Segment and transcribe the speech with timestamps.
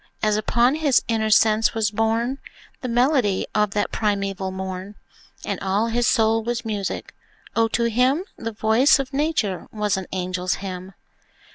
[0.23, 2.39] as upon his inner sense was borne
[2.81, 4.95] The melody of that primeval morn,
[5.45, 7.13] And all his soul was music,
[7.55, 10.95] O, to him The voice of Nature was an angel's hymn!